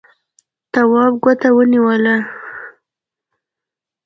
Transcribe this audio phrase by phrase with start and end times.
[0.73, 2.15] تواب ګوته ونيوله.